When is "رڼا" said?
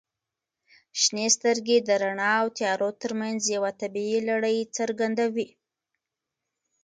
2.01-2.31